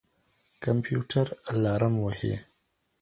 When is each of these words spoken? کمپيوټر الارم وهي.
کمپيوټر 0.63 1.27
الارم 1.49 1.93
وهي. 2.03 2.33